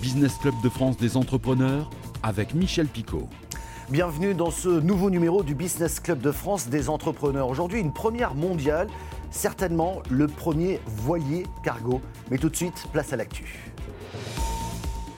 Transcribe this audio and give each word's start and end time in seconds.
Business 0.00 0.36
Club 0.36 0.54
de 0.62 0.68
France 0.68 0.96
des 0.96 1.16
entrepreneurs 1.16 1.90
avec 2.22 2.54
Michel 2.54 2.86
Picot. 2.86 3.28
Bienvenue 3.90 4.32
dans 4.32 4.52
ce 4.52 4.68
nouveau 4.68 5.10
numéro 5.10 5.42
du 5.42 5.56
Business 5.56 5.98
Club 5.98 6.20
de 6.20 6.30
France 6.30 6.68
des 6.68 6.88
entrepreneurs. 6.88 7.48
Aujourd'hui, 7.48 7.80
une 7.80 7.92
première 7.92 8.34
mondiale, 8.34 8.88
certainement 9.30 10.00
le 10.08 10.28
premier 10.28 10.80
voilier 10.86 11.46
cargo. 11.64 12.00
Mais 12.30 12.38
tout 12.38 12.48
de 12.48 12.54
suite, 12.54 12.86
place 12.92 13.12
à 13.12 13.16
l'actu. 13.16 13.72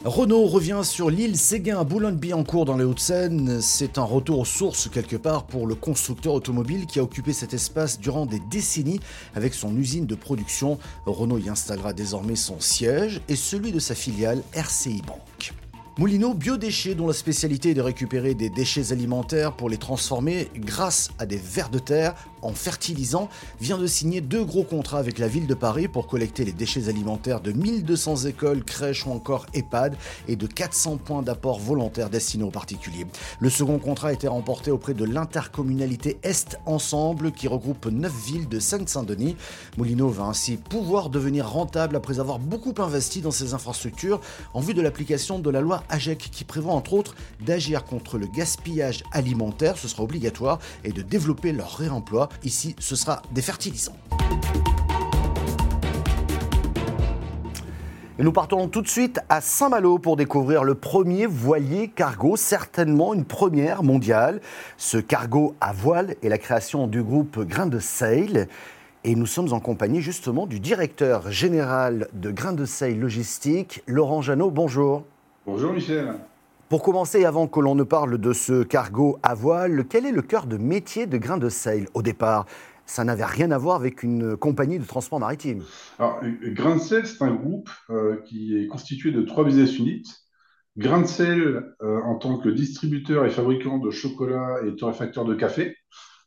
Renault 0.04 0.46
revient 0.46 0.80
sur 0.82 1.10
l'île 1.10 1.36
Séguin 1.36 1.78
à 1.78 1.84
Boulogne-Billancourt 1.84 2.64
dans 2.64 2.78
les 2.78 2.84
Hauts-de-Seine. 2.84 3.60
C'est 3.60 3.98
un 3.98 4.02
retour 4.02 4.38
aux 4.38 4.44
sources 4.46 4.88
quelque 4.88 5.16
part 5.16 5.44
pour 5.44 5.66
le 5.66 5.74
constructeur 5.74 6.32
automobile 6.32 6.86
qui 6.86 7.00
a 7.00 7.02
occupé 7.02 7.34
cet 7.34 7.52
espace 7.52 8.00
durant 8.00 8.24
des 8.24 8.40
décennies 8.50 9.00
avec 9.34 9.52
son 9.52 9.76
usine 9.76 10.06
de 10.06 10.14
production. 10.14 10.78
Renault 11.04 11.36
y 11.36 11.50
installera 11.50 11.92
désormais 11.92 12.36
son 12.36 12.60
siège 12.60 13.20
et 13.28 13.36
celui 13.36 13.72
de 13.72 13.78
sa 13.78 13.94
filiale 13.94 14.42
RCI 14.54 15.02
Bank. 15.06 15.52
Moulineau 16.00 16.32
Biodéchets, 16.32 16.94
dont 16.94 17.08
la 17.08 17.12
spécialité 17.12 17.72
est 17.72 17.74
de 17.74 17.82
récupérer 17.82 18.32
des 18.32 18.48
déchets 18.48 18.90
alimentaires 18.90 19.52
pour 19.52 19.68
les 19.68 19.76
transformer 19.76 20.48
grâce 20.56 21.10
à 21.18 21.26
des 21.26 21.36
vers 21.36 21.68
de 21.68 21.78
terre 21.78 22.14
en 22.40 22.54
fertilisant, 22.54 23.28
vient 23.60 23.76
de 23.76 23.86
signer 23.86 24.22
deux 24.22 24.42
gros 24.42 24.64
contrats 24.64 24.98
avec 24.98 25.18
la 25.18 25.28
ville 25.28 25.46
de 25.46 25.52
Paris 25.52 25.88
pour 25.88 26.06
collecter 26.06 26.46
les 26.46 26.52
déchets 26.52 26.88
alimentaires 26.88 27.42
de 27.42 27.52
1200 27.52 28.24
écoles, 28.24 28.64
crèches 28.64 29.04
ou 29.04 29.10
encore 29.10 29.44
EHPAD 29.52 29.94
et 30.26 30.36
de 30.36 30.46
400 30.46 30.96
points 30.96 31.20
d'apport 31.20 31.60
volontaires 31.60 32.08
destinés 32.08 32.44
aux 32.44 32.50
particuliers. 32.50 33.06
Le 33.38 33.50
second 33.50 33.78
contrat 33.78 34.08
a 34.08 34.12
été 34.14 34.26
remporté 34.26 34.70
auprès 34.70 34.94
de 34.94 35.04
l'intercommunalité 35.04 36.18
Est 36.22 36.58
Ensemble 36.64 37.30
qui 37.30 37.46
regroupe 37.46 37.84
9 37.84 38.10
villes 38.24 38.48
de 38.48 38.58
Seine-Saint-Denis. 38.58 39.36
Moulineau 39.76 40.08
va 40.08 40.24
ainsi 40.24 40.56
pouvoir 40.56 41.10
devenir 41.10 41.46
rentable 41.46 41.94
après 41.94 42.20
avoir 42.20 42.38
beaucoup 42.38 42.72
investi 42.78 43.20
dans 43.20 43.30
ses 43.30 43.52
infrastructures 43.52 44.22
en 44.54 44.60
vue 44.60 44.72
de 44.72 44.80
l'application 44.80 45.38
de 45.38 45.50
la 45.50 45.60
loi 45.60 45.82
AGEC 45.90 46.18
qui 46.18 46.44
prévoit 46.44 46.74
entre 46.74 46.94
autres 46.94 47.14
d'agir 47.40 47.84
contre 47.84 48.18
le 48.18 48.26
gaspillage 48.26 49.02
alimentaire, 49.12 49.76
ce 49.76 49.88
sera 49.88 50.02
obligatoire, 50.02 50.58
et 50.84 50.92
de 50.92 51.02
développer 51.02 51.52
leur 51.52 51.76
réemploi. 51.76 52.28
Ici, 52.44 52.76
ce 52.78 52.96
sera 52.96 53.22
des 53.32 53.42
fertilisants. 53.42 53.96
Et 58.20 58.22
nous 58.22 58.32
partons 58.32 58.68
tout 58.68 58.82
de 58.82 58.88
suite 58.88 59.18
à 59.30 59.40
Saint-Malo 59.40 59.98
pour 59.98 60.14
découvrir 60.14 60.62
le 60.62 60.74
premier 60.74 61.24
voilier 61.24 61.88
cargo, 61.88 62.36
certainement 62.36 63.14
une 63.14 63.24
première 63.24 63.82
mondiale. 63.82 64.42
Ce 64.76 64.98
cargo 64.98 65.54
à 65.62 65.72
voile 65.72 66.16
est 66.22 66.28
la 66.28 66.36
création 66.36 66.86
du 66.86 67.02
groupe 67.02 67.40
Grain 67.48 67.64
de 67.64 67.78
Sail. 67.78 68.46
Et 69.04 69.14
nous 69.14 69.24
sommes 69.24 69.54
en 69.54 69.60
compagnie 69.60 70.02
justement 70.02 70.46
du 70.46 70.60
directeur 70.60 71.30
général 71.30 72.08
de 72.12 72.30
Grain 72.30 72.52
de 72.52 72.66
Sail 72.66 72.96
Logistique, 72.96 73.82
Laurent 73.86 74.20
Janot. 74.20 74.50
Bonjour. 74.50 75.04
Bonjour 75.46 75.72
Michel. 75.72 76.16
Pour 76.68 76.82
commencer, 76.82 77.24
avant 77.24 77.48
que 77.48 77.60
l'on 77.60 77.74
ne 77.74 77.82
parle 77.82 78.18
de 78.18 78.34
ce 78.34 78.62
cargo 78.62 79.18
à 79.22 79.34
voile, 79.34 79.86
quel 79.88 80.04
est 80.04 80.12
le 80.12 80.20
cœur 80.20 80.46
de 80.46 80.58
métier 80.58 81.06
de 81.06 81.16
Grain 81.16 81.38
de 81.38 81.48
Sail 81.48 81.86
au 81.94 82.02
départ? 82.02 82.44
Ça 82.84 83.04
n'avait 83.04 83.24
rien 83.24 83.50
à 83.50 83.56
voir 83.56 83.76
avec 83.76 84.02
une 84.02 84.36
compagnie 84.36 84.78
de 84.78 84.84
transport 84.84 85.18
maritime. 85.18 85.62
Alors, 85.98 86.20
Grain 86.42 86.76
de 86.76 86.80
Sail, 86.80 87.06
c'est 87.06 87.24
un 87.24 87.34
groupe 87.34 87.70
euh, 87.88 88.20
qui 88.26 88.58
est 88.58 88.66
constitué 88.66 89.12
de 89.12 89.22
trois 89.22 89.44
business 89.44 89.78
units. 89.78 90.12
Grain 90.76 91.00
de 91.00 91.06
Sail 91.06 91.40
euh, 91.40 91.62
en 92.04 92.16
tant 92.16 92.36
que 92.36 92.50
distributeur 92.50 93.24
et 93.24 93.30
fabricant 93.30 93.78
de 93.78 93.90
chocolat 93.90 94.58
et 94.66 94.76
torréfacteur 94.76 95.24
de 95.24 95.34
café. 95.34 95.74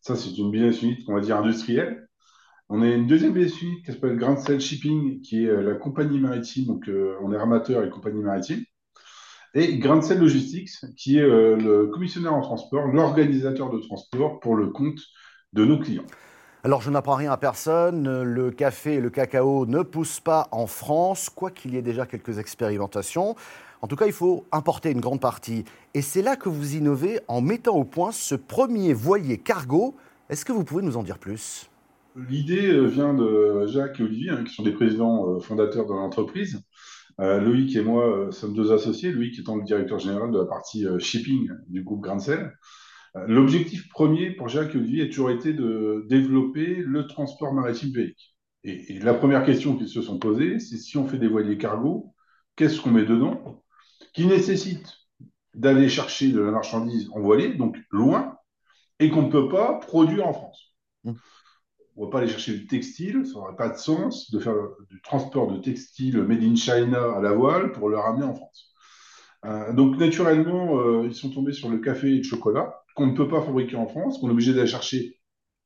Ça, 0.02 0.16
c'est 0.16 0.36
une 0.39 0.50
business 0.50 0.81
unit 0.81 1.03
qu'on 1.05 1.14
va 1.14 1.22
dire 1.22 1.38
industrielle. 1.38 2.08
On 2.67 2.81
a 2.81 2.88
une 2.88 3.05
deuxième 3.05 3.33
business 3.33 3.61
unit 3.61 3.83
qui 3.83 3.92
s'appelle 3.92 4.17
Grain 4.17 4.33
de 4.33 4.39
Sail 4.39 4.59
Shipping, 4.59 5.22
qui 5.22 5.45
est 5.45 5.50
euh, 5.50 5.61
la 5.61 5.75
compagnie 5.75 6.20
maritime. 6.20 6.66
Donc, 6.66 6.89
on 7.22 7.31
est 7.31 7.38
armateur 7.38 7.83
et 7.83 7.92
compagnie 7.92 8.23
maritime 8.23 8.64
et 9.54 9.78
Grancel 9.78 10.20
Logistics, 10.20 10.72
qui 10.98 11.18
est 11.18 11.22
euh, 11.22 11.56
le 11.56 11.88
commissionnaire 11.88 12.34
en 12.34 12.42
transport, 12.42 12.88
l'organisateur 12.88 13.70
de 13.70 13.80
transport 13.80 14.40
pour 14.40 14.56
le 14.56 14.68
compte 14.68 15.00
de 15.54 15.66
nos 15.66 15.80
clients. 15.80 16.06
Alors 16.64 16.82
je 16.82 16.89
n'apprends 16.89 17.16
rien 17.16 17.32
à 17.32 17.38
personne, 17.38 18.23
le 18.23 18.50
café 18.50 18.94
et 18.94 19.02
le 19.02 19.10
cacao 19.10 19.66
ne 19.66 19.82
poussent 19.82 20.22
pas 20.22 20.48
en 20.52 20.66
France, 20.66 21.30
quoi 21.30 21.52
qu'il 21.52 21.73
y 21.73 21.77
ait 21.77 21.82
déjà 21.82 22.05
quelques 22.05 22.39
expérimentations. 22.39 23.36
En 23.82 23.88
tout 23.88 23.98
cas, 23.98 24.05
il 24.05 24.14
faut 24.14 24.45
importer 24.54 24.92
une 24.92 25.02
grande 25.02 25.20
partie. 25.20 25.66
Et 25.94 26.02
c'est 26.02 26.22
là 26.22 26.38
que 26.38 26.48
vous 26.48 26.77
innovez 26.77 27.20
en 27.27 27.42
mettant 27.42 27.76
au 27.76 27.83
point 27.83 28.14
ce 28.14 28.33
premier 28.33 28.94
voilier 28.94 29.38
cargo. 29.38 29.94
Est-ce 30.30 30.45
que 30.45 30.54
vous 30.54 30.64
pouvez 30.64 30.83
nous 30.83 30.95
en 30.95 31.04
dire 31.04 31.20
plus? 31.20 31.70
L'idée 32.16 32.72
euh, 32.72 32.86
vient 32.86 33.14
de 33.14 33.66
Jacques 33.67 34.00
et 34.00 34.04
Olivier, 34.04 34.30
hein, 34.30 34.45
qui 34.45 34.54
sont 34.54 34.64
des 34.64 34.72
présidents 34.72 35.27
euh, 35.27 35.39
fondateurs 35.42 35.86
de 35.86 35.92
l'entreprise. 35.92 36.61
Euh, 37.20 37.40
Loïc 37.40 37.76
et 37.76 37.82
moi 37.82 38.08
euh, 38.08 38.32
sommes 38.32 38.56
deux 38.56 38.72
associés, 38.72 39.12
Loïc 39.12 39.38
étant 39.40 39.56
le 39.56 39.64
directeur 39.64 40.00
général 40.00 40.32
de 40.32 40.40
la 40.40 40.46
partie 40.46 40.86
euh, 40.86 41.00
shipping 41.00 41.50
du 41.68 41.84
groupe 41.84 42.02
Grancel. 42.02 42.54
L'objectif 43.28 43.90
premier 43.90 44.32
pour 44.32 44.48
Jacques 44.48 44.74
et 44.74 44.78
Olivier 44.80 45.04
a 45.04 45.06
toujours 45.06 45.30
été 45.30 45.54
de 45.54 46.04
développer 46.10 46.78
le 46.78 47.06
transport 47.06 47.54
maritime 47.54 47.94
pays. 47.94 48.16
Et, 48.64 48.98
la 48.98 49.14
première 49.14 49.46
question 49.46 49.78
qu'ils 49.78 49.88
se 49.88 50.02
sont 50.02 50.18
posées, 50.18 50.58
c'est 50.58 50.78
si 50.78 50.98
on 50.98 51.08
fait 51.08 51.20
des 51.20 51.28
voiliers 51.28 51.60
cargo, 51.60 52.16
qu'est-ce 52.56 52.82
qu'on 52.82 52.90
met 52.90 53.06
dedans 53.06 53.64
Qui 54.16 54.26
nécessite 54.26 54.92
d'aller 55.54 55.90
chercher 55.90 56.32
de 56.32 56.40
la 56.40 56.50
marchandise 56.50 57.08
en 57.14 57.20
voilier, 57.20 57.54
donc 57.54 57.78
loin, 57.92 58.36
et 58.98 59.12
qu'on 59.12 59.28
ne 59.28 59.32
peut 59.32 59.48
pas 59.48 59.76
produire 59.76 60.26
en 60.26 60.34
France. 60.34 60.74
Mmh 61.04 61.14
on 61.95 62.02
ne 62.02 62.05
va 62.05 62.11
pas 62.11 62.17
aller 62.20 62.27
chercher 62.27 62.54
du 62.54 62.67
textile, 62.67 63.26
ça 63.26 63.33
n'aurait 63.33 63.55
pas 63.55 63.70
de 63.70 63.77
sens 63.77 64.31
de 64.31 64.39
faire 64.39 64.55
du 64.89 65.02
transport 65.02 65.52
de 65.52 65.59
textile 65.59 66.23
made 66.23 66.43
in 66.43 66.55
China 66.55 67.15
à 67.15 67.21
la 67.21 67.33
voile 67.33 67.71
pour 67.71 67.89
le 67.89 67.98
ramener 67.98 68.26
en 68.26 68.33
France. 68.33 68.73
Euh, 69.45 69.73
donc 69.73 69.98
naturellement, 69.98 70.80
euh, 70.80 71.05
ils 71.05 71.15
sont 71.15 71.30
tombés 71.30 71.53
sur 71.53 71.70
le 71.70 71.80
café 71.80 72.08
et 72.08 72.17
le 72.17 72.23
chocolat 72.23 72.82
qu'on 72.95 73.08
ne 73.08 73.15
peut 73.15 73.27
pas 73.27 73.42
fabriquer 73.42 73.76
en 73.76 73.87
France, 73.87 74.20
qu'on 74.20 74.30
est 74.30 74.32
obligé 74.32 74.53
d'aller 74.53 74.67
chercher 74.67 75.20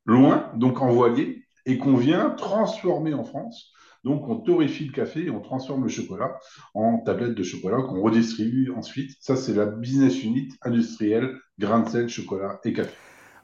loin, 0.05 0.51
donc 0.55 0.81
en 0.81 0.89
voilier, 0.89 1.45
et 1.65 1.77
qu'on 1.77 1.95
vient 1.95 2.31
transformer 2.31 3.13
en 3.13 3.23
France. 3.23 3.71
Donc 4.03 4.27
on 4.29 4.37
torréfie 4.37 4.85
le 4.85 4.93
café 4.93 5.25
et 5.25 5.29
on 5.29 5.41
transforme 5.41 5.83
le 5.83 5.89
chocolat 5.89 6.37
en 6.73 6.99
tablettes 6.99 7.35
de 7.35 7.43
chocolat 7.43 7.81
qu'on 7.81 8.01
redistribue 8.01 8.71
ensuite. 8.71 9.11
Ça, 9.19 9.35
c'est 9.35 9.53
la 9.53 9.65
business 9.65 10.23
unit 10.23 10.49
industrielle, 10.61 11.37
grain 11.59 11.81
de 11.81 11.89
sel, 11.89 12.09
chocolat 12.09 12.59
et 12.63 12.73
café. 12.73 12.93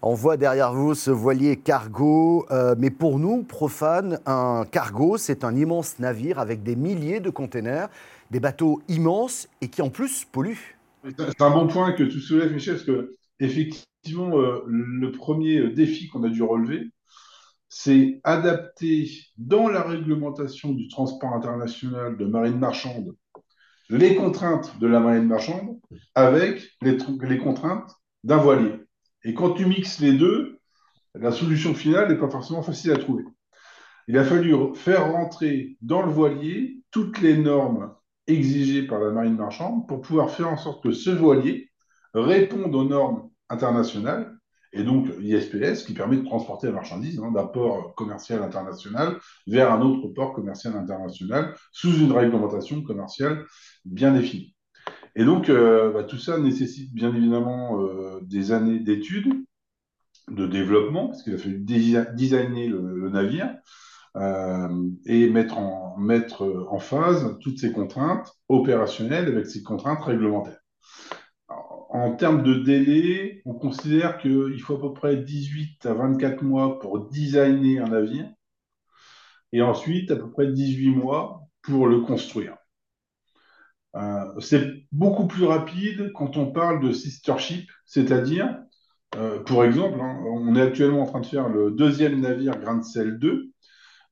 On 0.06 0.16
voit 0.16 0.36
derrière 0.36 0.74
vous 0.74 0.96
ce 0.96 1.12
voilier 1.12 1.56
cargo, 1.56 2.46
euh, 2.52 2.76
mais 2.78 2.90
pour 2.90 3.20
nous, 3.20 3.44
profanes, 3.44 4.20
un 4.26 4.66
cargo, 4.70 5.16
c'est 5.18 5.46
un 5.46 5.56
immense 5.56 5.98
navire 5.98 6.40
avec 6.40 6.62
des 6.62 6.76
milliers 6.76 7.22
de 7.22 7.30
containers, 7.30 7.88
des 8.30 8.42
bateaux 8.42 8.82
immenses 8.90 9.48
et 9.62 9.70
qui 9.70 9.82
en 9.82 9.90
plus 9.90 10.26
polluent. 10.26 10.78
C'est 11.18 11.42
un 11.42 11.52
bon 11.52 11.68
point 11.68 11.94
que 11.94 12.04
tu 12.04 12.20
soulèves, 12.20 12.52
Michel, 12.52 12.76
parce 12.76 12.86
que 12.86 13.16
effectivement, 13.40 14.38
euh, 14.38 14.64
le 14.68 15.10
premier 15.14 15.70
défi 15.70 16.10
qu'on 16.10 16.24
a 16.24 16.30
dû 16.30 16.44
relever, 16.44 16.92
c'est 17.70 18.20
adapter 18.26 19.10
dans 19.38 19.70
la 19.70 19.84
réglementation 19.84 20.74
du 20.74 20.90
transport 20.90 21.34
international 21.34 22.18
de 22.18 22.26
marine 22.26 22.60
marchande 22.60 23.16
les 23.90 24.16
contraintes 24.16 24.78
de 24.80 24.88
la 24.88 25.00
marine 25.00 25.28
marchande 25.28 25.80
avec 26.16 26.64
les 26.82 27.38
contraintes 27.38 27.92
d'un 28.24 28.38
voilier. 28.38 28.83
Et 29.24 29.34
quand 29.34 29.52
tu 29.52 29.66
mixes 29.66 30.00
les 30.00 30.14
deux, 30.14 30.60
la 31.16 31.32
solution 31.32 31.74
finale 31.74 32.10
n'est 32.10 32.20
pas 32.20 32.30
forcément 32.30 32.64
facile 32.64 32.92
à 32.92 32.98
trouver. 32.98 33.24
Il 34.08 34.18
a 34.18 34.24
fallu 34.24 34.56
faire 34.76 35.12
rentrer 35.12 35.78
dans 35.82 36.02
le 36.02 36.12
voilier 36.12 36.84
toutes 36.92 37.22
les 37.22 37.38
normes 37.38 37.94
exigées 38.28 38.86
par 38.86 39.00
la 39.00 39.12
marine 39.12 39.38
marchande 39.38 39.88
pour 39.88 40.02
pouvoir 40.02 40.30
faire 40.30 40.50
en 40.50 40.58
sorte 40.58 40.84
que 40.84 40.92
ce 40.92 41.10
voilier 41.10 41.70
réponde 42.14 42.76
aux 42.76 42.84
normes 42.84 43.30
internationales 43.50 44.36
et 44.74 44.84
donc 44.84 45.08
l'ISPS 45.20 45.84
qui 45.84 45.94
permet 45.94 46.18
de 46.18 46.26
transporter 46.26 46.68
la 46.68 46.74
marchandise 46.74 47.20
hein, 47.20 47.32
d'un 47.32 47.46
port 47.46 47.94
commercial 47.96 48.42
international 48.42 49.20
vers 49.48 49.72
un 49.72 49.82
autre 49.82 50.08
port 50.10 50.34
commercial 50.34 50.76
international 50.76 51.54
sous 51.72 51.96
une 52.00 52.12
réglementation 52.12 52.82
commerciale 52.82 53.46
bien 53.86 54.12
définie. 54.12 54.53
Et 55.16 55.26
donc, 55.26 55.50
euh, 55.50 55.92
bah, 55.92 56.04
tout 56.04 56.18
ça 56.18 56.40
nécessite 56.40 56.94
bien 56.94 57.14
évidemment 57.14 57.82
euh, 57.82 58.20
des 58.24 58.52
années 58.52 58.80
d'études, 58.80 59.46
de 60.30 60.48
développement, 60.48 61.08
parce 61.08 61.24
qu'il 61.24 61.36
a 61.36 61.38
fallu 61.38 61.60
designer 61.60 62.68
le, 62.68 63.10
navire 63.10 63.56
euh, 64.16 64.88
et 65.06 65.30
mettre 65.30 65.58
en, 65.58 65.98
mettre 65.98 66.68
en 66.70 66.80
phase 66.80 67.38
toutes 67.42 67.60
ces 67.60 67.72
contraintes 67.72 68.32
opérationnelles 68.50 69.28
avec 69.28 69.46
ces 69.46 69.62
contraintes 69.62 70.04
réglementaires. 70.04 70.60
en 71.48 72.16
termes 72.16 72.42
de 72.44 72.56
délai, 72.56 73.42
on 73.46 73.54
considère 73.54 74.18
qu'il 74.18 74.60
faut 74.62 74.76
à 74.76 74.82
peu 74.82 74.94
près 74.94 75.18
18 75.18 75.86
à 75.86 75.94
24 75.94 76.44
mois 76.44 76.80
pour 76.80 77.10
designer 77.10 77.80
un 77.80 77.90
navire 77.90 78.28
et 79.52 79.62
ensuite 79.62 80.10
à 80.12 80.16
peu 80.16 80.32
près 80.32 80.52
18 80.52 80.90
mois 80.90 81.44
pour 81.62 81.88
le 81.88 82.02
construire. 82.02 82.58
Euh, 83.96 84.40
c'est 84.40 84.68
beaucoup 84.92 85.28
plus 85.28 85.46
rapide 85.46 86.12
quand 86.14 86.38
on 86.38 86.52
parle 86.52 86.82
de 86.82 86.92
sister 86.92 87.38
ship, 87.38 87.70
c'est-à-dire, 87.86 88.58
euh, 89.16 89.40
pour 89.44 89.64
exemple, 89.66 90.00
hein, 90.02 90.20
on 90.28 90.56
est 90.56 90.62
actuellement 90.62 91.04
en 91.04 91.06
train 91.06 91.22
de 91.22 91.26
faire 91.28 91.50
le 91.50 91.72
deuxième 91.72 92.22
navire 92.22 92.60
Grand 92.60 92.84
Cell 92.84 93.20
2. 93.20 93.52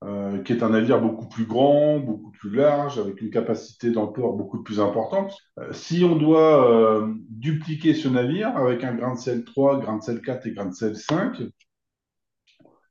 euh, 0.03 0.41
qui 0.43 0.53
est 0.53 0.63
un 0.63 0.69
navire 0.69 1.01
beaucoup 1.01 1.27
plus 1.27 1.45
grand, 1.45 1.99
beaucoup 1.99 2.31
plus 2.31 2.51
large, 2.51 2.99
avec 2.99 3.21
une 3.21 3.29
capacité 3.29 3.91
d'emport 3.91 4.33
beaucoup 4.35 4.63
plus 4.63 4.79
importante. 4.79 5.33
Si 5.71 6.03
on 6.03 6.15
doit 6.15 7.07
dupliquer 7.29 7.93
ce 7.93 8.07
navire 8.07 8.55
avec 8.57 8.83
un 8.83 8.95
grain 8.95 9.13
de 9.15 9.19
sel 9.19 9.43
3, 9.45 9.79
grain 9.79 9.97
de 9.97 10.03
sel 10.03 10.21
4 10.21 10.47
et 10.47 10.53
grain 10.53 10.65
de 10.67 10.73
sel 10.73 10.95
5, 10.97 11.41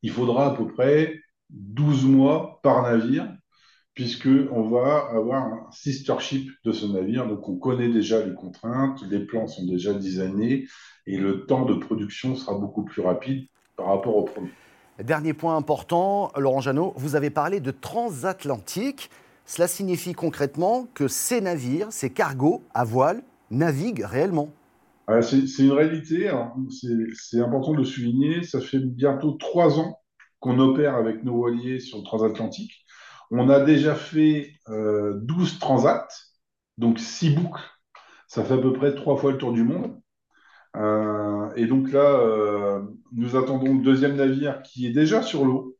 il 0.02 0.10
faudra 0.10 0.46
à 0.46 0.56
peu 0.56 0.66
près 0.66 1.20
12 1.50 2.04
mois 2.06 2.60
par 2.62 2.82
navire, 2.82 3.28
puisqu'on 3.94 4.62
va 4.62 5.08
avoir 5.12 5.42
un 5.42 5.66
sister 5.72 6.14
ship 6.20 6.50
de 6.64 6.72
ce 6.72 6.86
navire. 6.86 7.26
Donc 7.26 7.48
on 7.48 7.56
connaît 7.56 7.88
déjà 7.88 8.24
les 8.24 8.34
contraintes, 8.34 9.02
les 9.10 9.20
plans 9.20 9.46
sont 9.46 9.66
déjà 9.66 9.92
designés, 9.92 10.68
et 11.06 11.16
le 11.18 11.46
temps 11.46 11.64
de 11.64 11.74
production 11.74 12.34
sera 12.34 12.56
beaucoup 12.58 12.84
plus 12.84 13.02
rapide 13.02 13.46
par 13.76 13.86
rapport 13.86 14.16
au 14.16 14.22
premier. 14.22 14.50
Dernier 15.02 15.32
point 15.32 15.56
important, 15.56 16.30
Laurent 16.36 16.60
Janot, 16.60 16.92
vous 16.96 17.16
avez 17.16 17.30
parlé 17.30 17.60
de 17.60 17.70
transatlantique. 17.70 19.10
Cela 19.46 19.66
signifie 19.66 20.12
concrètement 20.12 20.86
que 20.94 21.08
ces 21.08 21.40
navires, 21.40 21.88
ces 21.90 22.10
cargos 22.10 22.62
à 22.74 22.84
voile, 22.84 23.22
naviguent 23.50 24.04
réellement. 24.04 24.50
C'est 25.22 25.58
une 25.58 25.72
réalité, 25.72 26.30
c'est 26.70 27.40
important 27.40 27.72
de 27.72 27.78
le 27.78 27.84
souligner. 27.84 28.44
Ça 28.44 28.60
fait 28.60 28.78
bientôt 28.78 29.32
trois 29.32 29.80
ans 29.80 29.98
qu'on 30.38 30.60
opère 30.60 30.94
avec 30.94 31.24
nos 31.24 31.34
voiliers 31.34 31.80
sur 31.80 31.98
le 31.98 32.04
transatlantique. 32.04 32.84
On 33.30 33.48
a 33.48 33.60
déjà 33.60 33.94
fait 33.94 34.52
12 34.68 34.70
euh, 34.70 35.58
transats, 35.60 36.08
donc 36.78 36.98
6 36.98 37.30
boucles. 37.30 37.62
Ça 38.26 38.44
fait 38.44 38.54
à 38.54 38.58
peu 38.58 38.72
près 38.72 38.94
trois 38.94 39.16
fois 39.16 39.32
le 39.32 39.38
tour 39.38 39.52
du 39.52 39.62
monde. 39.62 40.00
Euh, 40.76 41.52
et 41.56 41.66
donc 41.66 41.92
là, 41.92 42.00
euh, 42.00 42.82
nous 43.12 43.36
attendons 43.36 43.74
le 43.74 43.82
deuxième 43.82 44.16
navire 44.16 44.62
qui 44.62 44.86
est 44.86 44.92
déjà 44.92 45.22
sur 45.22 45.44
l'eau, 45.44 45.76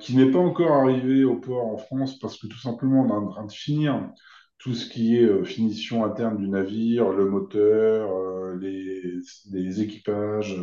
qui 0.00 0.14
n'est 0.16 0.30
pas 0.30 0.38
encore 0.38 0.72
arrivé 0.72 1.24
au 1.24 1.36
port 1.36 1.66
en 1.66 1.78
France 1.78 2.18
parce 2.18 2.38
que 2.38 2.46
tout 2.46 2.58
simplement 2.58 3.00
on 3.02 3.08
est 3.08 3.12
en 3.12 3.28
train 3.28 3.46
de 3.46 3.52
finir 3.52 4.10
tout 4.58 4.74
ce 4.74 4.86
qui 4.88 5.16
est 5.16 5.44
finition 5.44 6.04
interne 6.04 6.36
du 6.36 6.48
navire, 6.48 7.10
le 7.10 7.30
moteur, 7.30 8.10
les, 8.56 9.80
équipages, 9.80 10.60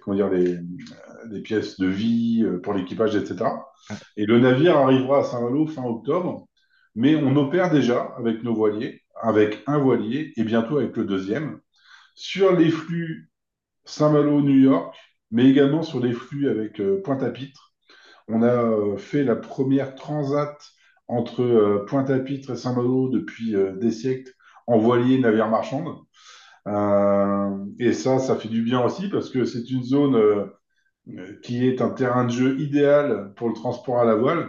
comment 0.00 0.16
dire, 0.16 0.30
les, 0.30 0.58
les, 1.30 1.40
pièces 1.40 1.78
de 1.78 1.86
vie 1.86 2.44
pour 2.62 2.74
l'équipage, 2.74 3.16
etc. 3.16 3.46
Et 4.16 4.26
le 4.26 4.40
navire 4.40 4.76
arrivera 4.76 5.20
à 5.20 5.24
Saint-Malo 5.24 5.66
fin 5.66 5.84
octobre, 5.84 6.46
mais 6.94 7.16
on 7.16 7.36
opère 7.36 7.70
déjà 7.70 8.14
avec 8.18 8.42
nos 8.42 8.54
voiliers, 8.54 9.02
avec 9.20 9.62
un 9.66 9.78
voilier 9.78 10.32
et 10.36 10.44
bientôt 10.44 10.78
avec 10.78 10.96
le 10.96 11.04
deuxième 11.04 11.60
sur 12.14 12.54
les 12.54 12.70
flux 12.70 13.30
Saint-Malo-New 13.84 14.60
York, 14.60 14.96
mais 15.30 15.48
également 15.48 15.82
sur 15.82 16.00
les 16.00 16.12
flux 16.12 16.48
avec 16.48 16.80
euh, 16.80 17.02
Pointe-à-Pitre. 17.02 17.74
On 18.28 18.42
a 18.42 18.46
euh, 18.46 18.96
fait 18.96 19.24
la 19.24 19.36
première 19.36 19.94
transat 19.94 20.56
entre 21.08 21.42
euh, 21.42 21.84
Pointe-à-Pitre 21.86 22.50
et 22.50 22.56
Saint-Malo 22.56 23.08
depuis 23.10 23.54
des 23.76 23.90
siècles 23.90 24.32
en 24.66 24.78
voilier 24.78 25.18
navire 25.18 25.48
marchande. 25.48 25.98
Et 26.66 27.92
ça, 27.92 28.18
ça 28.18 28.36
fait 28.36 28.48
du 28.48 28.62
bien 28.62 28.82
aussi 28.82 29.08
parce 29.08 29.30
que 29.30 29.44
c'est 29.44 29.70
une 29.70 29.84
zone 29.84 30.48
qui 31.42 31.66
est 31.66 31.82
un 31.82 31.90
terrain 31.90 32.24
de 32.24 32.30
jeu 32.30 32.58
idéal 32.60 33.32
pour 33.36 33.48
le 33.48 33.54
transport 33.54 34.00
à 34.00 34.04
la 34.04 34.14
voile. 34.14 34.48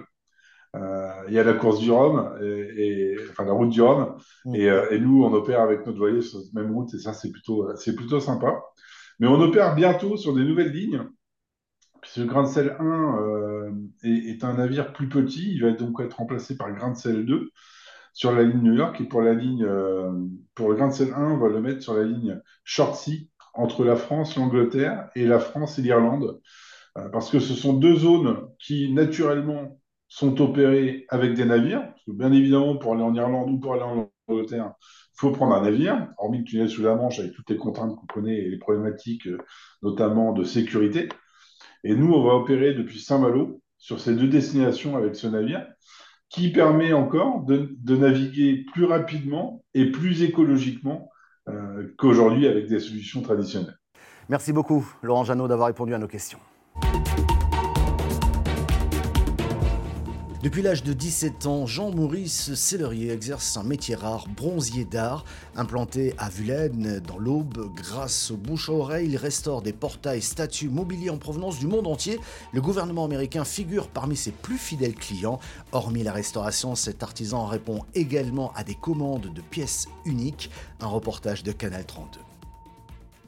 Euh, 0.75 1.23
il 1.27 1.33
y 1.33 1.39
a 1.39 1.43
la 1.43 1.53
course 1.53 1.79
du 1.79 1.91
Rhum, 1.91 2.37
et, 2.41 3.15
enfin 3.29 3.45
la 3.45 3.53
route 3.53 3.69
du 3.69 3.81
Rhum, 3.81 4.17
mm. 4.45 4.55
euh, 4.55 4.89
et, 4.91 4.99
nous, 4.99 5.23
on 5.23 5.33
opère 5.33 5.61
avec 5.61 5.85
notre 5.85 5.97
voilier 5.97 6.21
sur 6.21 6.41
cette 6.41 6.53
même 6.53 6.73
route, 6.73 6.93
et 6.93 6.99
ça, 6.99 7.13
c'est 7.13 7.31
plutôt, 7.31 7.73
c'est 7.75 7.95
plutôt 7.95 8.19
sympa. 8.19 8.61
Mais 9.19 9.27
on 9.27 9.39
opère 9.39 9.75
bientôt 9.75 10.17
sur 10.17 10.33
des 10.33 10.43
nouvelles 10.43 10.71
lignes. 10.71 11.03
Ce 12.03 12.21
Grain 12.21 12.43
de 12.43 12.47
Sel 12.47 12.75
1 12.79 13.19
euh, 13.19 13.71
est, 14.03 14.43
un 14.43 14.53
navire 14.55 14.93
plus 14.93 15.09
petit, 15.09 15.53
il 15.53 15.63
va 15.63 15.71
donc 15.71 15.99
être 16.01 16.17
remplacé 16.17 16.55
par 16.57 16.71
Grain 16.73 16.91
de 16.91 16.97
Sel 16.97 17.25
2 17.25 17.49
sur 18.15 18.31
la 18.31 18.43
ligne 18.43 18.61
New 18.61 18.73
York, 18.73 18.99
et 19.01 19.03
pour 19.03 19.21
la 19.21 19.33
ligne, 19.33 19.67
pour 20.55 20.69
le 20.69 20.75
Grain 20.75 20.87
de 20.87 20.93
Sel 20.93 21.13
1, 21.13 21.31
on 21.31 21.37
va 21.37 21.49
le 21.49 21.61
mettre 21.61 21.83
sur 21.83 21.93
la 21.93 22.05
ligne 22.05 22.41
Short 22.63 22.95
Sea 22.95 23.29
entre 23.53 23.83
la 23.83 23.97
France, 23.97 24.37
l'Angleterre 24.37 25.09
et 25.15 25.25
la 25.25 25.37
France 25.37 25.77
et 25.77 25.81
l'Irlande, 25.81 26.39
parce 27.11 27.29
que 27.29 27.39
ce 27.39 27.53
sont 27.53 27.73
deux 27.73 27.97
zones 27.97 28.47
qui 28.57 28.93
naturellement 28.93 29.77
sont 30.07 30.39
opérés 30.41 31.05
avec 31.09 31.33
des 31.33 31.45
navires. 31.45 31.93
Bien 32.07 32.31
évidemment, 32.31 32.77
pour 32.77 32.93
aller 32.93 33.03
en 33.03 33.13
Irlande 33.13 33.51
ou 33.51 33.59
pour 33.59 33.73
aller 33.73 33.83
en 33.83 34.09
Angleterre, 34.27 34.73
il 34.81 35.19
faut 35.19 35.31
prendre 35.31 35.55
un 35.55 35.61
navire, 35.61 36.09
hormis 36.17 36.39
le 36.39 36.43
tunnel 36.45 36.69
sous 36.69 36.83
la 36.83 36.95
Manche 36.95 37.19
avec 37.19 37.33
toutes 37.33 37.49
les 37.49 37.57
contraintes 37.57 37.95
qu'on 37.95 38.05
connaît 38.05 38.37
et 38.37 38.49
les 38.49 38.57
problématiques, 38.57 39.27
euh, 39.27 39.37
notamment 39.81 40.33
de 40.33 40.43
sécurité. 40.43 41.09
Et 41.83 41.95
nous, 41.95 42.13
on 42.13 42.23
va 42.23 42.33
opérer 42.33 42.73
depuis 42.73 42.99
Saint-Malo 42.99 43.61
sur 43.77 43.99
ces 43.99 44.15
deux 44.15 44.27
destinations 44.27 44.97
avec 44.97 45.15
ce 45.15 45.27
navire, 45.27 45.65
qui 46.35 46.51
permet 46.51 46.91
encore 46.91 47.45
de, 47.45 47.95
naviguer 47.95 48.65
plus 48.73 48.83
rapidement 48.83 49.63
et 49.73 49.89
plus 49.89 50.21
écologiquement 50.21 51.09
euh, 51.47 51.95
qu'aujourd'hui 51.97 52.45
avec 52.45 52.67
des 52.67 52.79
solutions 52.79 53.21
traditionnelles. 53.21 53.77
Merci 54.27 54.51
beaucoup, 54.51 54.85
Laurent 55.01 55.23
Janot, 55.23 55.47
d'avoir 55.47 55.67
répondu 55.67 55.93
à 55.93 55.97
nos 55.97 56.09
questions. 56.09 56.39
Depuis 60.45 60.61
l'âge 60.61 60.83
de 60.83 60.93
17 60.93 61.47
ans, 61.47 61.65
Jean-Maurice 61.65 62.53
Sellerier 62.53 63.09
exerce 63.09 63.57
un 63.57 63.63
métier 63.63 63.95
rare, 63.95 64.27
bronzier 64.27 64.85
d'art. 64.85 65.25
Implanté 65.55 66.13
à 66.19 66.29
Vulaine, 66.29 66.99
dans 66.99 67.17
l'Aube, 67.17 67.73
grâce 67.75 68.29
aux 68.29 68.37
bouche 68.37 68.69
à 68.69 68.73
oreille, 68.73 69.09
il 69.09 69.17
restaure 69.17 69.63
des 69.63 69.73
portails, 69.73 70.21
statues, 70.21 70.69
mobilier 70.69 71.09
en 71.09 71.17
provenance 71.17 71.57
du 71.57 71.65
monde 71.65 71.87
entier. 71.87 72.19
Le 72.53 72.61
gouvernement 72.61 73.05
américain 73.05 73.43
figure 73.43 73.87
parmi 73.87 74.15
ses 74.15 74.29
plus 74.29 74.59
fidèles 74.59 74.93
clients. 74.93 75.39
Hormis 75.71 76.03
la 76.03 76.13
restauration, 76.13 76.75
cet 76.75 77.01
artisan 77.01 77.47
répond 77.47 77.79
également 77.95 78.53
à 78.53 78.63
des 78.63 78.75
commandes 78.75 79.33
de 79.33 79.41
pièces 79.41 79.87
uniques. 80.05 80.51
Un 80.79 80.85
reportage 80.85 81.41
de 81.41 81.53
Canal 81.53 81.87
32. 81.87 82.19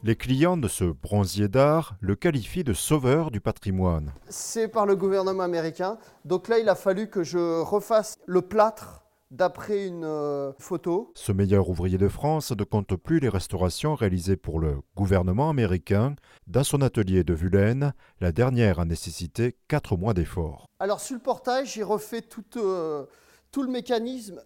Les 0.03 0.15
clients 0.15 0.57
de 0.57 0.67
ce 0.67 0.83
bronzier 0.83 1.47
d'art 1.47 1.95
le 2.01 2.15
qualifient 2.15 2.63
de 2.63 2.73
sauveur 2.73 3.31
du 3.31 3.41
patrimoine. 3.41 4.13
C'est 4.29 4.67
par 4.67 4.85
le 4.85 4.95
gouvernement 4.95 5.44
américain. 5.44 5.97
Donc 6.23 6.47
là, 6.47 6.59
il 6.59 6.69
a 6.69 6.75
fallu 6.75 7.09
que 7.09 7.23
je 7.23 7.61
refasse 7.61 8.15
le 8.27 8.44
plâtre 8.44 9.03
d'après 9.31 9.88
une 9.88 10.05
euh, 10.05 10.53
photo. 10.59 11.11
Ce 11.15 11.31
meilleur 11.31 11.67
ouvrier 11.69 11.97
de 11.97 12.07
France 12.07 12.51
ne 12.51 12.63
compte 12.63 12.95
plus 12.95 13.19
les 13.19 13.27
restaurations 13.27 13.95
réalisées 13.95 14.38
pour 14.38 14.59
le 14.59 14.77
gouvernement 14.95 15.49
américain. 15.49 16.15
Dans 16.45 16.63
son 16.63 16.81
atelier 16.81 17.23
de 17.23 17.33
Vulaine, 17.33 17.93
la 18.21 18.31
dernière 18.31 18.79
a 18.79 18.85
nécessité 18.85 19.57
quatre 19.67 19.97
mois 19.97 20.13
d'efforts. 20.13 20.67
Alors 20.79 21.00
sur 21.00 21.15
le 21.15 21.21
portail, 21.21 21.65
j'ai 21.65 21.83
refait 21.83 22.21
tout, 22.21 22.45
euh, 22.55 23.05
tout 23.51 23.63
le 23.63 23.69
mécanisme 23.69 24.41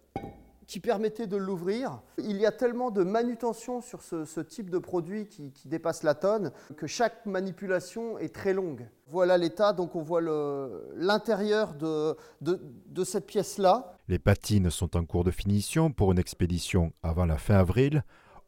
qui 0.72 0.80
permettait 0.80 1.26
de 1.26 1.36
l'ouvrir. 1.36 2.00
Il 2.16 2.38
y 2.38 2.46
a 2.46 2.50
tellement 2.50 2.90
de 2.90 3.04
manutention 3.04 3.82
sur 3.82 4.00
ce, 4.02 4.40
type 4.40 4.70
de 4.70 4.78
produit 4.78 5.26
qui, 5.26 5.52
dépasse 5.66 6.02
la 6.02 6.14
tonne 6.14 6.50
que 6.78 6.86
chaque 6.86 7.26
manipulation 7.26 8.18
est 8.18 8.34
très 8.34 8.54
longue. 8.54 8.88
Voilà 9.06 9.36
l'état, 9.36 9.74
donc 9.74 9.94
on 9.96 10.00
voit 10.00 10.22
l'intérieur 10.96 11.74
de, 11.74 12.16
de 12.40 13.04
cette 13.04 13.26
pièce-là. 13.26 13.98
Les 14.08 14.18
patines 14.18 14.70
sont 14.70 14.96
en 14.96 15.04
cours 15.04 15.24
de 15.24 15.30
finition 15.30 15.92
pour 15.92 16.10
une 16.10 16.18
expédition 16.18 16.94
avant 17.02 17.26
la 17.26 17.36
fin 17.36 17.56
avril. 17.56 18.02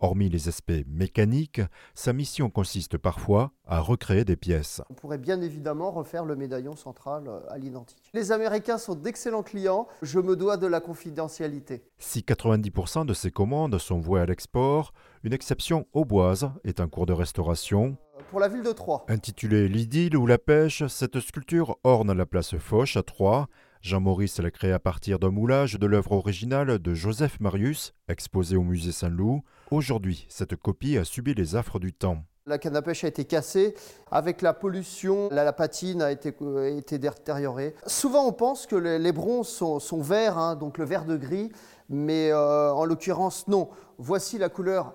Hormis 0.04 0.28
les 0.28 0.48
aspects 0.48 0.84
mécaniques, 0.86 1.62
sa 1.94 2.12
mission 2.12 2.50
consiste 2.50 2.98
parfois 2.98 3.52
à 3.66 3.80
recréer 3.80 4.26
des 4.26 4.36
pièces. 4.36 4.82
On 4.90 4.92
pourrait 4.92 5.16
bien 5.16 5.40
évidemment 5.40 5.90
refaire 5.90 6.26
le 6.26 6.36
médaillon 6.36 6.76
central 6.76 7.24
euh, 7.26 7.40
à 7.48 7.56
l'identique. 7.56 8.10
Les 8.12 8.30
Américains 8.30 8.76
sont 8.76 8.96
d'excellents 8.96 9.42
clients, 9.42 9.88
je 10.02 10.20
me 10.20 10.36
dois 10.36 10.58
de 10.58 10.66
la 10.66 10.80
confidentialité. 10.80 11.84
Si 11.96 12.20
90% 12.20 13.06
de 13.06 13.14
ces 13.14 13.30
commandes 13.30 13.78
sont 13.78 13.98
vouées 13.98 14.20
à 14.20 14.26
l'export, 14.26 14.92
une 15.22 15.32
exception 15.32 15.86
auboise 15.94 16.50
est 16.64 16.80
en 16.80 16.88
cours 16.88 17.06
de 17.06 17.14
restauration. 17.14 17.96
Euh, 18.18 18.20
pour 18.28 18.40
la 18.40 18.48
ville 18.48 18.62
de 18.62 18.72
Troyes. 18.72 19.06
Intitulée 19.08 19.68
L'idylle 19.70 20.18
ou 20.18 20.26
la 20.26 20.36
pêche, 20.36 20.86
cette 20.86 21.18
sculpture 21.20 21.78
orne 21.82 22.12
la 22.12 22.26
place 22.26 22.58
Foch 22.58 22.98
à 22.98 23.02
Troyes 23.02 23.48
Jean-Maurice 23.84 24.38
l'a 24.38 24.50
créé 24.50 24.72
à 24.72 24.78
partir 24.78 25.18
d'un 25.18 25.28
moulage 25.28 25.78
de 25.78 25.86
l'œuvre 25.86 26.12
originale 26.12 26.78
de 26.78 26.94
Joseph 26.94 27.38
Marius, 27.38 27.92
exposée 28.08 28.56
au 28.56 28.62
musée 28.62 28.92
Saint-Loup. 28.92 29.44
Aujourd'hui, 29.74 30.24
cette 30.28 30.54
copie 30.54 30.96
a 30.98 31.04
subi 31.04 31.34
les 31.34 31.56
affres 31.56 31.80
du 31.80 31.92
temps. 31.92 32.18
La 32.46 32.58
canne 32.58 32.76
à 32.76 32.82
pêche 32.82 33.02
a 33.02 33.08
été 33.08 33.24
cassée. 33.24 33.74
Avec 34.08 34.40
la 34.40 34.52
pollution, 34.52 35.28
la, 35.32 35.52
patine 35.52 36.00
a 36.00 36.12
été, 36.12 36.32
euh, 36.42 36.78
été, 36.78 36.98
détériorée. 36.98 37.74
Souvent, 37.84 38.24
on 38.24 38.32
pense 38.32 38.68
que 38.68 38.76
les, 38.76 39.10
bronzes 39.10 39.48
sont, 39.48 40.00
verts, 40.00 40.38
hein, 40.38 40.54
donc 40.54 40.78
le 40.78 40.84
vert 40.84 41.04
de 41.04 41.16
gris, 41.16 41.50
mais 41.88 42.30
euh, 42.30 42.72
en 42.72 42.84
l'occurrence, 42.84 43.48
non. 43.48 43.68
Voici 43.98 44.38
la 44.38 44.48
couleur 44.48 44.94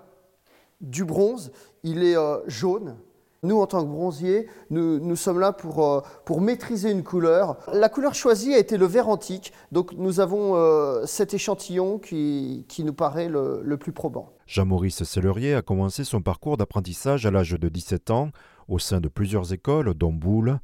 du 0.80 1.04
bronze. 1.04 1.52
Il 1.84 2.02
est 2.02 2.16
euh, 2.16 2.38
jaune, 2.48 2.96
nous, 3.44 3.60
en 3.60 3.68
tant 3.68 3.84
que 3.84 3.90
bronziers, 3.90 4.48
nous, 4.70 5.16
sommes 5.16 5.40
là 5.40 5.54
pour, 5.54 5.86
euh, 5.86 6.02
pour, 6.26 6.42
maîtriser 6.42 6.92
une 6.92 7.04
couleur. 7.04 7.58
La 7.72 7.90
couleur 7.90 8.14
choisie 8.14 8.54
a 8.54 8.58
été 8.58 8.78
le 8.78 8.86
vert 8.86 9.10
antique, 9.10 9.54
donc 9.72 9.94
nous 9.94 10.20
avons 10.20 10.56
euh, 10.56 11.06
cet 11.06 11.34
échantillon 11.34 12.00
qui, 12.00 12.66
nous 12.80 12.94
paraît 12.94 13.30
le, 13.30 13.78
plus 13.78 13.92
probant. 13.92 14.34
Jean-Maurice 14.46 15.04
Sellerier 15.04 15.54
a 15.54 15.62
commencé 15.62 16.04
son 16.04 16.22
parcours 16.22 16.58
d'apprentissage 16.58 17.26
à 17.26 17.32
l'âge 17.32 17.52
de 17.52 17.70
17 17.70 18.12
ans 18.12 18.32
au 18.68 18.80
sein 18.80 19.00
de 19.00 19.08
plusieurs 19.08 19.54
écoles, 19.54 19.94
dont 19.94 20.14
Boulle. 20.14 20.60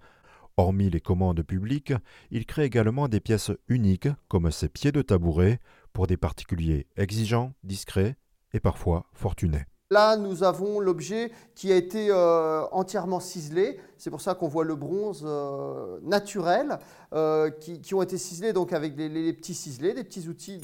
Hormis 0.58 0.90
les 0.90 1.02
commandes 1.02 1.44
publiques, 1.44 1.94
il 2.32 2.46
crée 2.46 2.64
également 2.64 3.10
des 3.10 3.20
pièces 3.20 3.52
uniques 3.68 4.08
comme 4.30 4.52
ces 4.52 4.70
pieds 4.70 4.94
de 4.94 5.02
tabouret 5.02 5.60
pour 5.92 6.08
des 6.08 6.16
particuliers 6.16 6.88
exigeants, 6.96 7.52
discrets 7.64 8.16
et 8.54 8.62
parfois 8.62 9.06
fortunés. 9.14 9.66
Là, 9.92 10.18
nous 10.18 10.44
avons 10.44 10.80
l'objet 10.80 11.32
qui 11.54 11.72
a 11.72 11.76
été 11.76 12.08
euh, 12.10 12.64
entièrement 12.72 13.20
ciselé. 13.20 13.80
C'est 13.98 14.10
pour 14.10 14.22
ça 14.22 14.34
qu'on 14.34 14.48
voit 14.48 14.64
le 14.64 14.76
bronze 14.76 15.24
euh, 15.24 16.00
naturel 16.02 16.80
euh, 17.14 17.52
qui, 17.52 17.94
ont 17.94 18.02
été 18.02 18.18
ciselés 18.18 18.52
donc 18.52 18.74
avec 18.74 18.98
les, 18.98 19.34
petits 19.34 19.54
ciselés, 19.54 19.94
des 19.94 20.04
petits 20.04 20.28
outils 20.28 20.60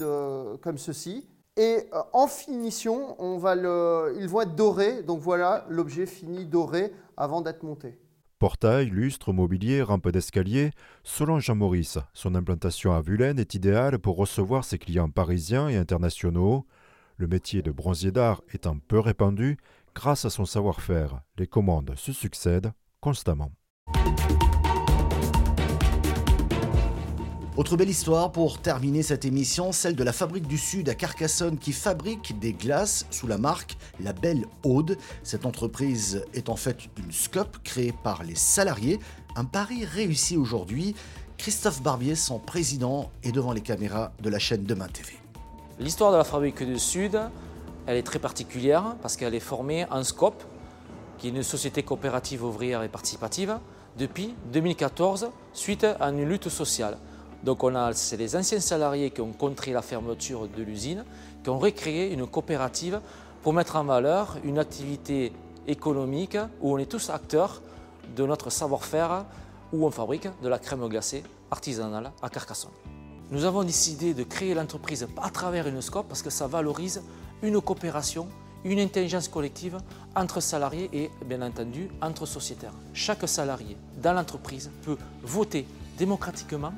comme 0.62 0.80
ceci. 0.80 1.28
Et 1.56 1.88
en 2.14 2.26
finition, 2.28 3.16
on 3.22 3.38
va 3.38 3.56
ils 4.18 4.28
vont 4.28 4.42
être 4.42 4.56
dorés. 4.56 5.04
Donc 5.04 5.20
voilà 5.20 5.66
l'objet 5.70 6.08
fini 6.08 6.48
doré 6.48 6.92
avant 7.16 7.42
d'être 7.42 7.62
monté. 7.62 8.00
Portail, 8.40 8.88
lustre, 8.90 9.34
mobilier, 9.34 9.84
rampe 9.84 10.10
d'escalier, 10.10 10.72
selon 11.04 11.40
Jean-Maurice, 11.40 12.00
son 12.16 12.34
implantation 12.34 12.92
à 12.92 13.02
Vulaine 13.02 13.38
est 13.38 13.54
idéale 13.54 14.00
pour 14.00 14.18
recevoir 14.18 14.64
ses 14.64 14.80
clients 14.80 15.12
parisiens 15.12 15.70
et 15.70 15.78
internationaux. 15.78 16.66
Le 17.18 17.28
métier 17.28 17.62
de 17.62 17.72
bronzier 17.72 18.12
d'art 18.12 18.42
étant 18.54 18.78
peu 18.88 19.00
répandu, 19.00 19.58
grâce 19.96 20.26
à 20.26 20.30
son 20.30 20.46
savoir-faire, 20.46 21.22
les 21.38 21.48
commandes 21.48 21.94
se 21.96 22.12
succèdent 22.12 22.72
constamment. 23.00 23.52
Autre 27.58 27.76
belle 27.76 27.90
histoire 27.90 28.32
pour 28.32 28.62
terminer 28.62 29.04
cette 29.04 29.26
émission, 29.26 29.74
celle 29.74 29.96
de 29.96 30.04
la 30.04 30.14
Fabrique 30.14 30.48
du 30.48 30.58
Sud 30.58 30.88
à 30.88 30.96
Carcassonne 30.96 31.58
qui 31.58 31.74
fabrique 31.74 32.40
des 32.40 32.54
glaces 32.54 33.06
sous 33.12 33.28
la 33.28 33.38
marque 33.38 33.78
La 34.00 34.14
Belle 34.14 34.46
Aude. 34.64 34.98
Cette 35.22 35.46
entreprise 35.46 36.26
est 36.34 36.48
en 36.48 36.56
fait 36.56 36.78
une 36.98 37.12
scope 37.12 37.62
créée 37.64 37.94
par 38.04 38.24
les 38.24 38.36
salariés. 38.36 39.00
Un 39.36 39.44
pari 39.44 39.84
réussi 39.84 40.38
aujourd'hui. 40.38 40.96
Christophe 41.38 41.84
Barbier, 41.84 42.16
son 42.16 42.40
président, 42.40 43.12
est 43.22 43.32
devant 43.34 43.52
les 43.52 43.62
caméras 43.62 44.14
de 44.22 44.30
la 44.30 44.40
chaîne 44.40 44.64
Demain 44.64 44.88
TV. 44.88 45.21
L'histoire 45.82 46.12
de 46.12 46.18
la 46.18 46.24
Fabrique 46.24 46.62
du 46.62 46.78
Sud, 46.78 47.20
elle 47.88 47.98
est 47.98 48.04
très 48.04 48.20
particulière 48.20 48.96
parce 49.02 49.18
qu'elle 49.18 49.34
est 49.34 49.40
formée 49.40 49.88
en 49.90 50.04
SCOP, 50.04 50.44
qui 51.18 51.26
est 51.26 51.32
une 51.32 51.42
société 51.42 51.82
coopérative 51.82 52.44
ouvrière 52.44 52.84
et 52.84 52.88
participative, 52.88 53.58
depuis 53.98 54.36
2014, 54.54 55.32
suite 55.54 55.84
à 55.84 56.10
une 56.10 56.24
lutte 56.24 56.50
sociale. 56.50 57.00
Donc 57.44 57.64
on 57.64 57.74
a, 57.74 57.94
c'est 57.94 58.16
les 58.16 58.36
anciens 58.36 58.60
salariés 58.60 59.10
qui 59.10 59.22
ont 59.22 59.34
contré 59.34 59.72
la 59.72 59.82
fermeture 59.82 60.48
de 60.48 60.62
l'usine, 60.62 61.04
qui 61.44 61.50
ont 61.50 61.58
recréé 61.58 62.14
une 62.14 62.28
coopérative 62.28 63.02
pour 63.42 63.52
mettre 63.52 63.76
en 63.76 63.84
valeur 63.84 64.38
une 64.44 64.60
activité 64.60 65.34
économique 65.68 66.38
où 66.62 66.76
on 66.76 66.78
est 66.78 66.86
tous 66.86 67.10
acteurs 67.10 67.60
de 68.16 68.24
notre 68.24 68.52
savoir-faire, 68.52 69.26
où 69.74 69.84
on 69.84 69.90
fabrique 69.90 70.28
de 70.44 70.48
la 70.48 70.60
crème 70.60 70.88
glacée 70.88 71.24
artisanale 71.50 72.12
à 72.22 72.30
Carcassonne. 72.30 72.70
Nous 73.32 73.46
avons 73.46 73.64
décidé 73.64 74.14
de 74.14 74.24
créer 74.24 74.54
l'entreprise 74.54 75.08
à 75.22 75.30
travers 75.30 75.66
une 75.66 75.82
scope 75.82 76.10
parce 76.10 76.22
que 76.22 76.30
ça 76.30 76.48
valorise 76.48 77.02
une 77.42 77.62
coopération, 77.62 78.28
une 78.66 78.80
intelligence 78.80 79.30
collective 79.30 79.78
entre 80.18 80.42
salariés 80.42 80.90
et 80.92 81.10
bien 81.26 81.42
entendu 81.42 81.90
entre 82.02 82.26
sociétaires. 82.26 82.74
Chaque 82.94 83.28
salarié 83.30 83.78
dans 84.04 84.12
l'entreprise 84.12 84.70
peut 84.84 84.98
voter 85.24 85.66
démocratiquement 85.98 86.74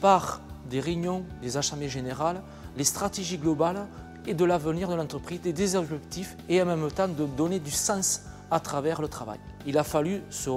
par 0.00 0.40
des 0.68 0.80
réunions 0.80 1.24
des 1.40 1.56
assemblées 1.56 1.88
générales, 1.88 2.42
les 2.76 2.82
stratégies 2.82 3.38
globales 3.38 3.86
et 4.26 4.34
de 4.34 4.44
l'avenir 4.44 4.88
de 4.88 4.96
l'entreprise, 4.96 5.40
des 5.40 5.76
objectifs 5.76 6.36
et 6.48 6.60
en 6.60 6.66
même 6.66 6.90
temps 6.90 7.06
de 7.06 7.26
donner 7.26 7.60
du 7.60 7.70
sens 7.70 8.22
à 8.50 8.58
travers 8.58 9.00
le 9.00 9.06
travail. 9.06 9.38
Il 9.66 9.78
a 9.78 9.84
fallu 9.84 10.20
se 10.30 10.50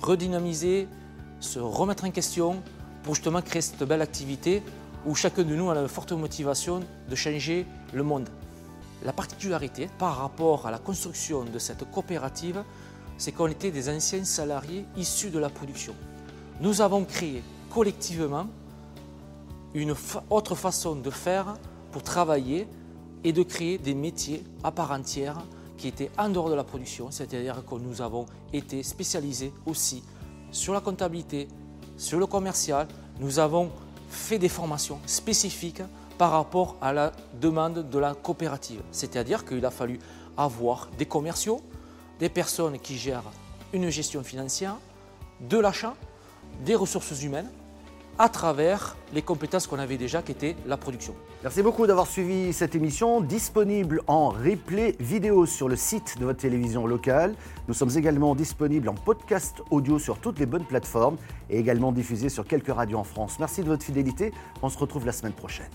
redynamiser, 0.00 0.88
se 1.38 1.60
remettre 1.60 2.04
en 2.04 2.10
question, 2.10 2.60
pour 3.02 3.14
justement 3.14 3.42
créer 3.42 3.62
cette 3.62 3.82
belle 3.84 4.02
activité 4.02 4.62
où 5.06 5.14
chacun 5.14 5.42
de 5.42 5.54
nous 5.54 5.70
a 5.70 5.78
une 5.78 5.88
forte 5.88 6.12
motivation 6.12 6.80
de 7.08 7.14
changer 7.14 7.66
le 7.92 8.02
monde. 8.02 8.28
La 9.04 9.12
particularité 9.12 9.88
par 9.98 10.18
rapport 10.18 10.66
à 10.66 10.70
la 10.70 10.78
construction 10.78 11.44
de 11.44 11.58
cette 11.58 11.90
coopérative, 11.90 12.62
c'est 13.16 13.32
qu'on 13.32 13.46
était 13.46 13.70
des 13.70 13.88
anciens 13.88 14.24
salariés 14.24 14.84
issus 14.96 15.30
de 15.30 15.38
la 15.38 15.48
production. 15.48 15.94
Nous 16.60 16.82
avons 16.82 17.04
créé 17.04 17.42
collectivement 17.70 18.46
une 19.74 19.94
autre 20.28 20.54
façon 20.54 20.96
de 20.96 21.10
faire 21.10 21.56
pour 21.92 22.02
travailler 22.02 22.66
et 23.24 23.32
de 23.32 23.42
créer 23.42 23.78
des 23.78 23.94
métiers 23.94 24.44
à 24.62 24.70
part 24.70 24.90
entière 24.92 25.38
qui 25.76 25.88
étaient 25.88 26.10
en 26.18 26.28
dehors 26.28 26.50
de 26.50 26.54
la 26.54 26.64
production, 26.64 27.10
c'est-à-dire 27.10 27.64
que 27.64 27.74
nous 27.76 28.02
avons 28.02 28.26
été 28.52 28.82
spécialisés 28.82 29.52
aussi 29.64 30.02
sur 30.50 30.74
la 30.74 30.80
comptabilité, 30.80 31.48
sur 32.00 32.18
le 32.18 32.26
commercial, 32.26 32.88
nous 33.18 33.38
avons 33.38 33.70
fait 34.08 34.38
des 34.38 34.48
formations 34.48 34.98
spécifiques 35.04 35.82
par 36.16 36.30
rapport 36.30 36.78
à 36.80 36.94
la 36.94 37.12
demande 37.38 37.90
de 37.90 37.98
la 37.98 38.14
coopérative. 38.14 38.80
C'est-à-dire 38.90 39.44
qu'il 39.44 39.64
a 39.66 39.70
fallu 39.70 39.98
avoir 40.34 40.88
des 40.96 41.04
commerciaux, 41.04 41.60
des 42.18 42.30
personnes 42.30 42.78
qui 42.78 42.96
gèrent 42.96 43.30
une 43.74 43.90
gestion 43.90 44.22
financière, 44.22 44.76
de 45.40 45.58
l'achat, 45.58 45.94
des 46.64 46.74
ressources 46.74 47.22
humaines, 47.22 47.50
à 48.18 48.28
travers 48.28 48.96
les 49.12 49.22
compétences 49.22 49.66
qu'on 49.66 49.78
avait 49.78 49.96
déjà, 49.96 50.22
qui 50.22 50.32
étaient 50.32 50.56
la 50.66 50.76
production. 50.76 51.14
Merci 51.42 51.62
beaucoup 51.62 51.86
d'avoir 51.86 52.06
suivi 52.06 52.52
cette 52.52 52.74
émission, 52.74 53.20
disponible 53.20 54.02
en 54.06 54.28
replay 54.28 54.94
vidéo 55.00 55.46
sur 55.46 55.68
le 55.68 55.76
site 55.76 56.18
de 56.18 56.26
votre 56.26 56.40
télévision 56.40 56.86
locale. 56.86 57.34
Nous 57.66 57.74
sommes 57.74 57.96
également 57.96 58.34
disponibles 58.34 58.88
en 58.88 58.94
podcast 58.94 59.62
audio 59.70 59.98
sur 59.98 60.18
toutes 60.18 60.38
les 60.38 60.46
bonnes 60.46 60.66
plateformes 60.66 61.16
et 61.48 61.58
également 61.58 61.92
diffusés 61.92 62.28
sur 62.28 62.46
quelques 62.46 62.72
radios 62.72 62.98
en 62.98 63.04
France. 63.04 63.38
Merci 63.40 63.62
de 63.62 63.68
votre 63.68 63.84
fidélité. 63.84 64.32
On 64.62 64.68
se 64.68 64.78
retrouve 64.78 65.06
la 65.06 65.12
semaine 65.12 65.32
prochaine. 65.32 65.70